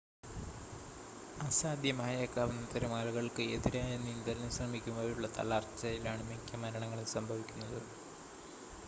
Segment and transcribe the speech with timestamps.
[1.41, 7.79] അസാധ്യമായേക്കാവുന്ന തിരമാലകൾക്ക് എതിരായ നീന്തലിന് ശ്രമിക്കുമ്പോഴുള്ള തളർച്ചയിലാണ് മിക്ക മരണങ്ങളും സംഭവിക്കുന്നത്